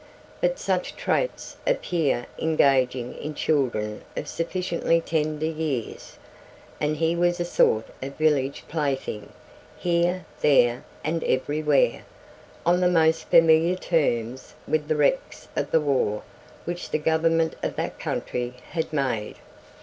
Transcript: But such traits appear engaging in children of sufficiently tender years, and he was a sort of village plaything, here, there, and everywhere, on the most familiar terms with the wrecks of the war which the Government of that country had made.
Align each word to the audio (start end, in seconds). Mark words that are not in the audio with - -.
But 0.41 0.57
such 0.57 0.95
traits 0.95 1.57
appear 1.67 2.25
engaging 2.39 3.13
in 3.17 3.35
children 3.35 4.01
of 4.17 4.27
sufficiently 4.27 4.99
tender 4.99 5.45
years, 5.45 6.17
and 6.79 6.97
he 6.97 7.15
was 7.15 7.39
a 7.39 7.45
sort 7.45 7.85
of 8.01 8.15
village 8.15 8.63
plaything, 8.67 9.29
here, 9.77 10.25
there, 10.41 10.83
and 11.03 11.23
everywhere, 11.25 12.01
on 12.65 12.81
the 12.81 12.89
most 12.89 13.29
familiar 13.29 13.75
terms 13.75 14.55
with 14.67 14.87
the 14.87 14.95
wrecks 14.95 15.47
of 15.55 15.69
the 15.69 15.79
war 15.79 16.23
which 16.65 16.89
the 16.89 16.97
Government 16.97 17.55
of 17.61 17.75
that 17.75 17.99
country 17.99 18.55
had 18.71 18.91
made. 18.91 19.35